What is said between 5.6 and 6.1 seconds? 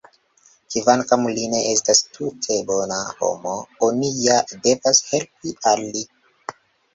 al li!